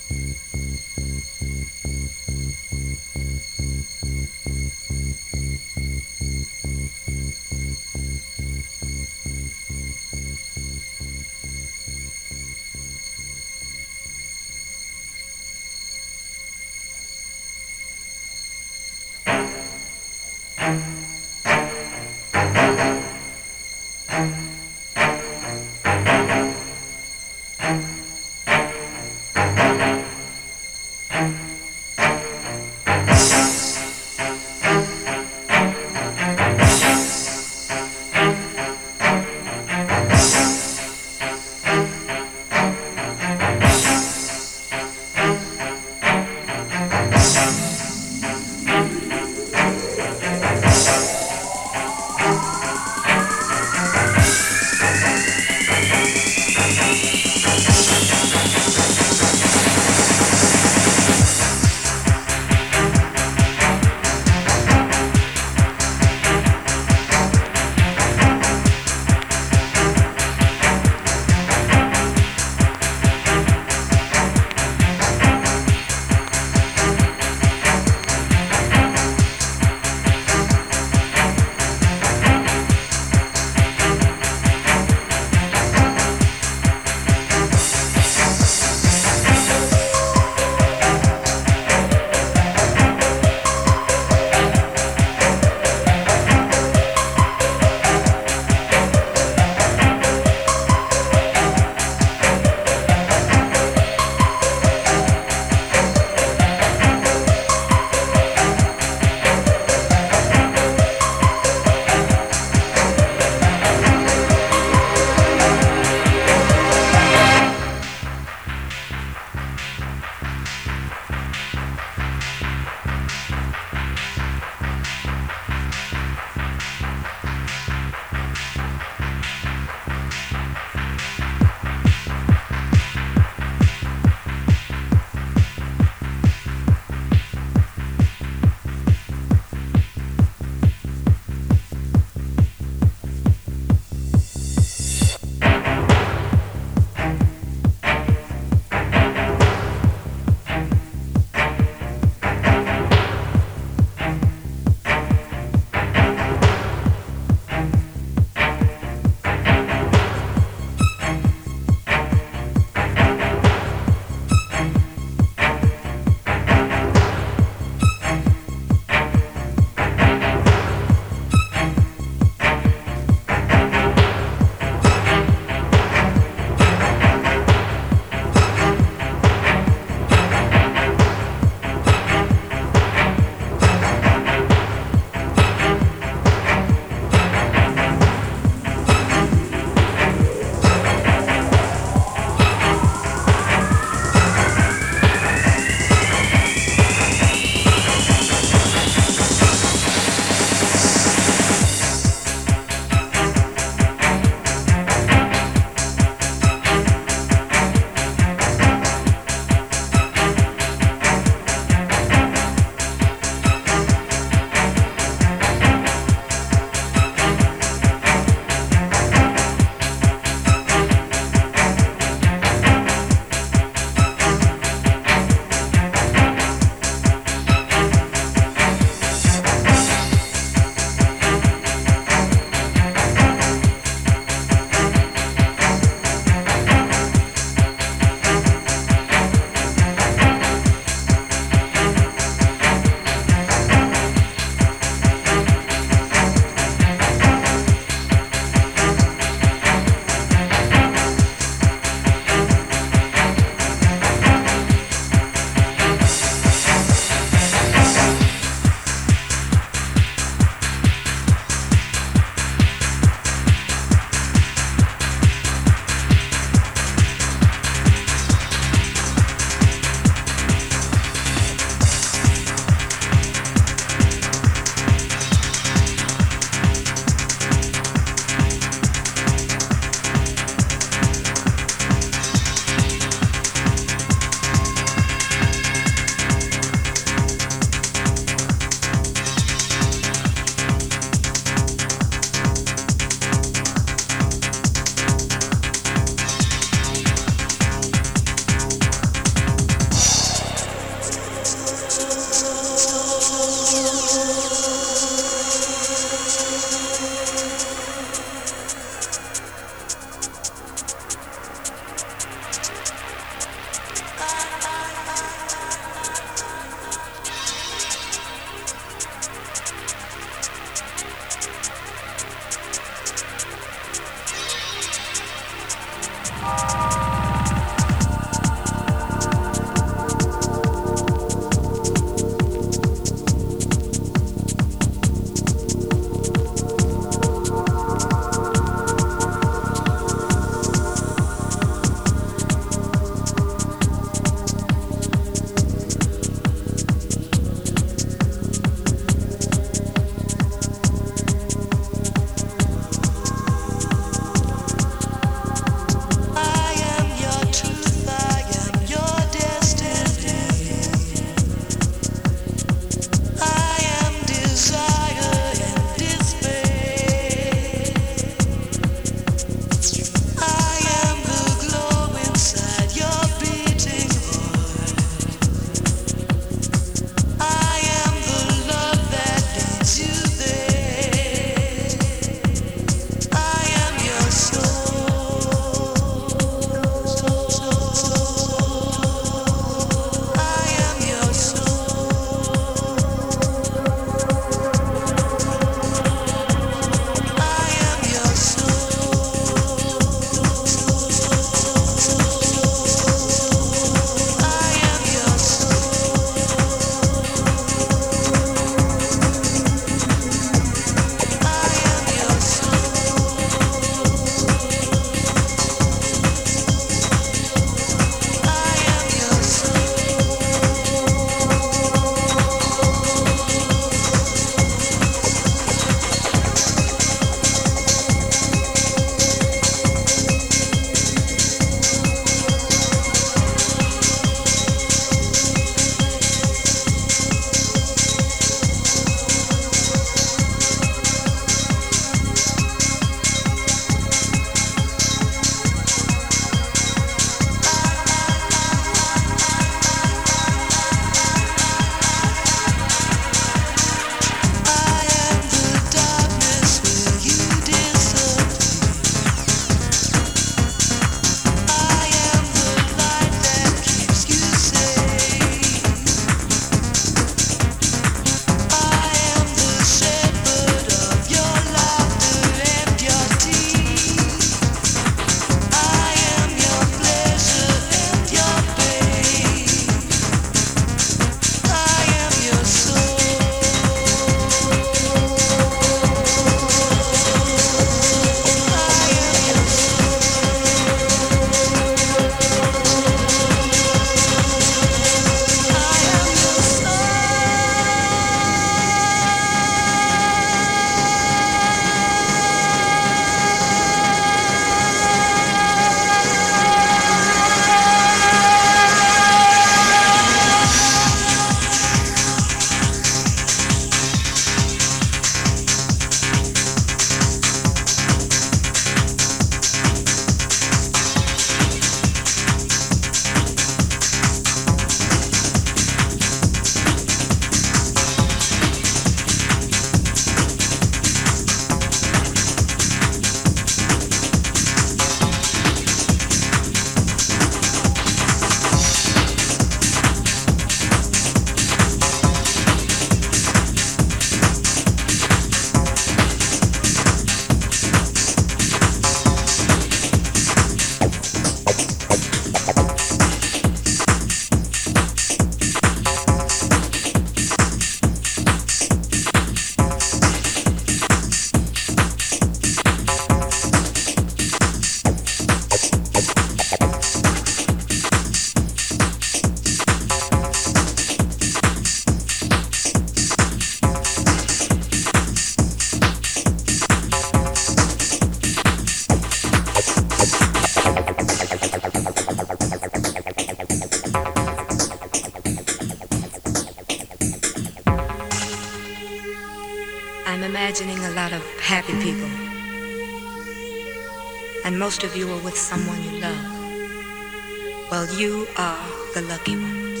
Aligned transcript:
lucky 599.32 599.56
ones. 599.56 600.00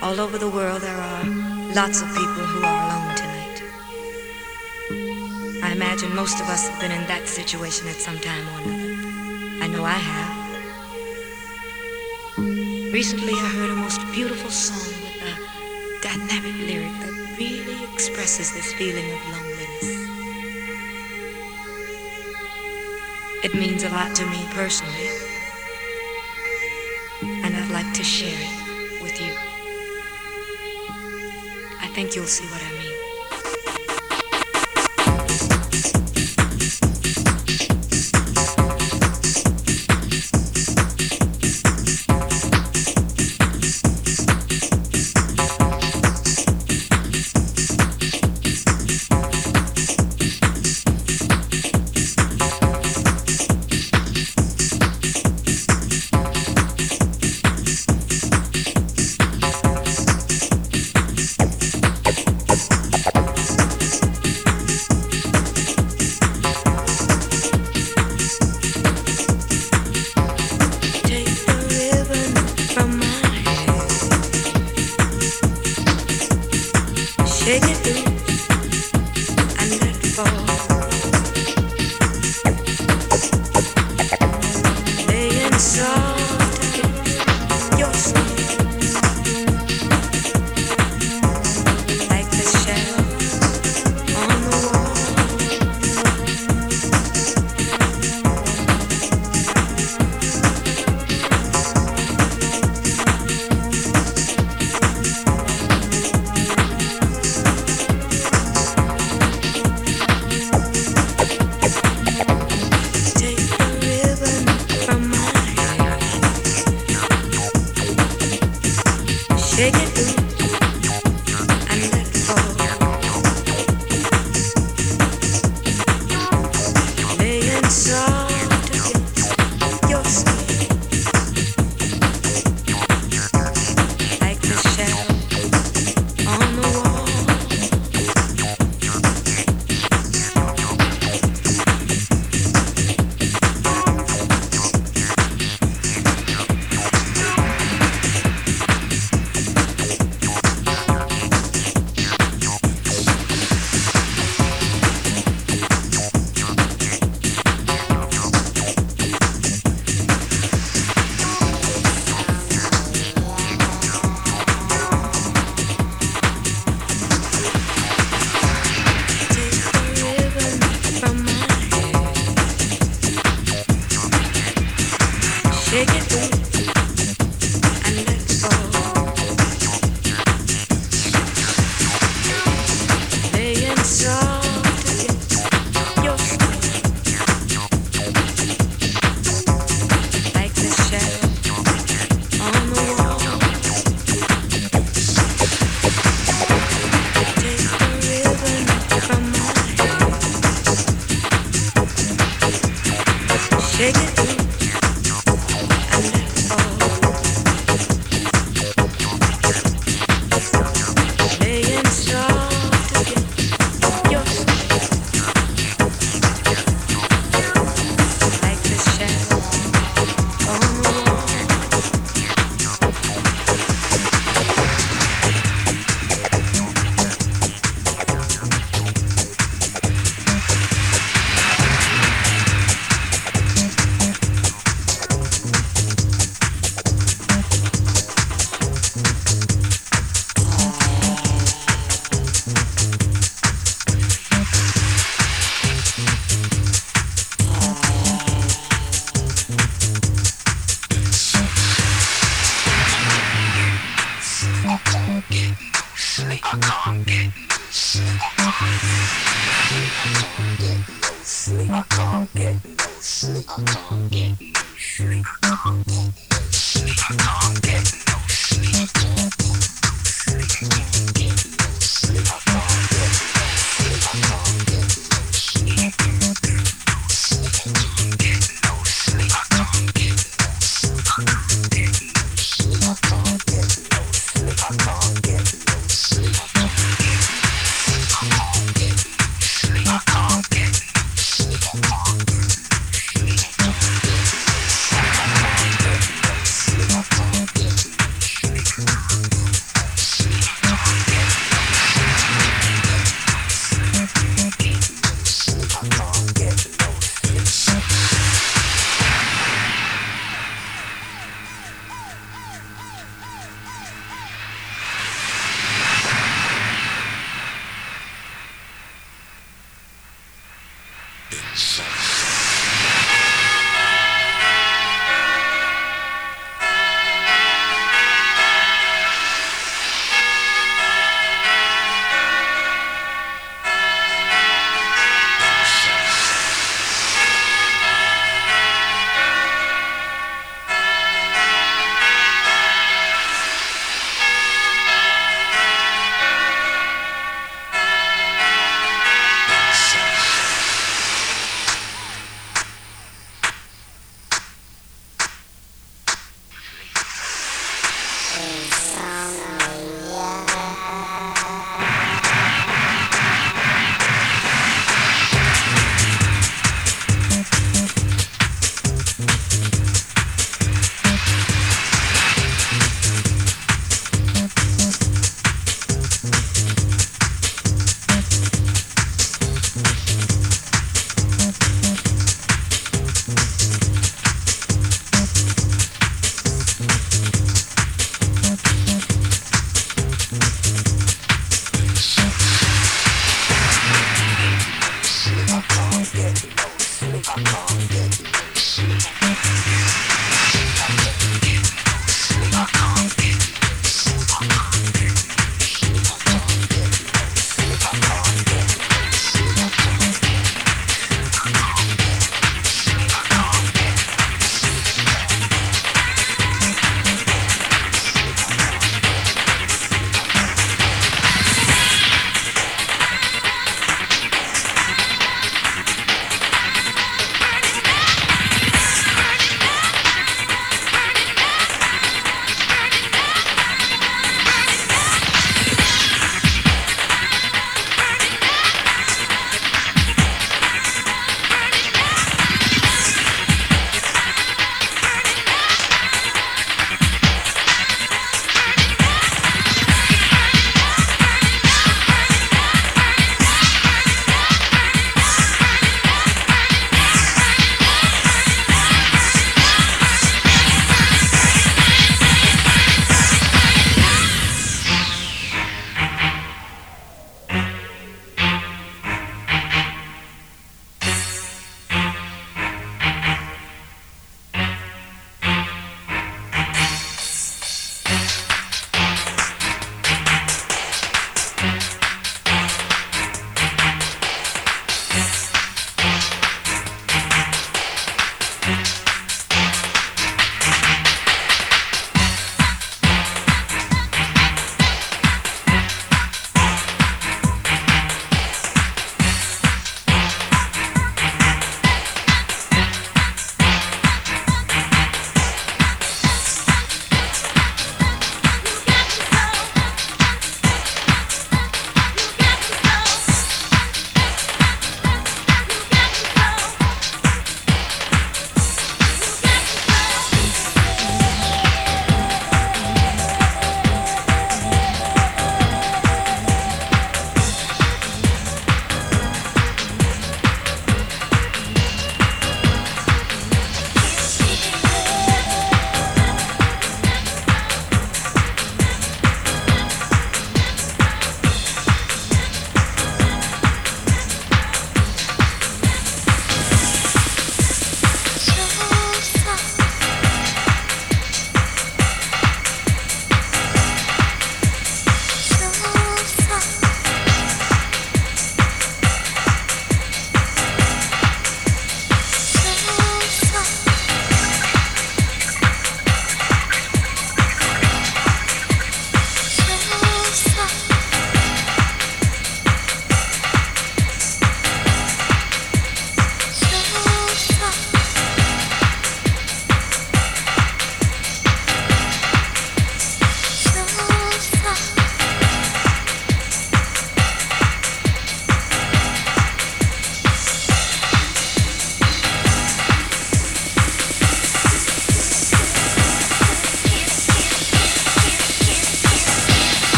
All 0.00 0.18
over 0.24 0.38
the 0.38 0.48
world, 0.48 0.80
there 0.80 0.96
are 0.96 1.24
lots 1.74 2.00
of 2.00 2.08
people 2.08 2.44
who 2.52 2.64
are 2.64 2.80
alone 2.86 3.14
tonight. 3.14 3.58
I 5.62 5.72
imagine 5.72 6.16
most 6.16 6.40
of 6.40 6.48
us 6.48 6.66
have 6.66 6.80
been 6.80 6.92
in 6.92 7.06
that 7.08 7.28
situation 7.28 7.88
at 7.88 7.96
some 7.96 8.18
time 8.20 8.44
or 8.52 8.60
another. 8.62 8.94
I 9.64 9.66
know 9.66 9.84
I 9.84 10.00
have. 10.12 10.32
Recently, 12.98 13.34
I 13.34 13.48
heard 13.56 13.68
a 13.68 13.76
most 13.86 14.00
beautiful 14.12 14.50
song 14.50 14.88
with 15.04 15.28
a 15.30 15.34
dynamic 16.08 16.56
lyric 16.68 16.94
that 17.02 17.36
really 17.38 17.84
expresses 17.92 18.54
this 18.54 18.72
feeling 18.78 19.08
of 19.12 19.20
loneliness. 19.34 19.88
It 23.44 23.52
means 23.54 23.82
a 23.82 23.90
lot 23.90 24.16
to 24.16 24.24
me 24.24 24.40
personally. 24.52 25.25
see 32.26 32.44
what 32.46 32.65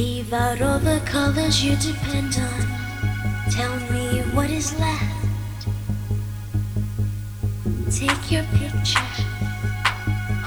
Leave 0.00 0.32
out 0.32 0.62
all 0.62 0.78
the 0.78 0.98
colors 1.04 1.62
you 1.62 1.76
depend 1.76 2.34
on. 2.40 2.60
Tell 3.50 3.76
me 3.92 4.22
what 4.32 4.48
is 4.48 4.72
left. 4.80 5.26
Take 7.90 8.32
your 8.32 8.44
picture, 8.44 9.10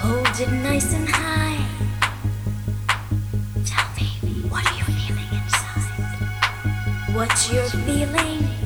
hold 0.02 0.34
it 0.40 0.52
nice 0.64 0.96
and 0.96 1.08
high. 1.08 1.64
Tell 3.64 3.88
me, 3.96 4.08
what 4.50 4.66
are 4.66 4.76
you 4.76 4.86
feeling 4.86 5.32
inside? 5.32 7.14
What's 7.14 7.54
your 7.54 7.70
feeling? 7.86 8.63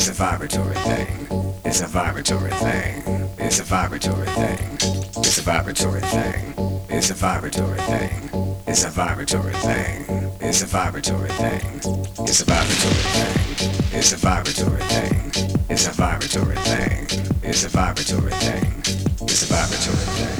It's 0.00 0.08
a 0.08 0.14
vibratory 0.14 0.76
thing. 0.76 1.26
It's 1.62 1.82
a 1.82 1.86
vibratory 1.86 2.52
thing. 2.52 3.02
It's 3.36 3.60
a 3.60 3.64
vibratory 3.64 4.26
thing. 4.28 4.78
It's 5.18 5.36
a 5.38 5.42
vibratory 5.42 6.00
thing. 6.00 6.54
It's 6.88 7.10
a 7.10 7.14
vibratory 7.14 7.78
thing. 7.80 8.30
It's 8.66 8.82
a 8.82 8.88
vibratory 8.88 9.52
thing. 9.52 10.06
It's 10.40 10.62
a 10.62 10.66
vibratory 10.66 11.28
thing. 11.28 11.80
It's 12.20 12.40
a 12.40 12.46
vibratory 12.46 13.02
thing. 13.12 13.92
It's 13.92 14.12
a 14.14 14.16
vibratory 14.16 14.80
thing. 14.84 15.58
It's 15.68 15.86
a 15.86 15.90
vibratory 15.90 16.56
thing. 16.56 17.06
It's 17.42 17.64
a 17.66 17.68
vibratory 17.68 18.32
thing. 18.32 18.78
It's 19.20 19.42
a 19.42 19.52
vibratory 19.52 20.06
thing. 20.16 20.39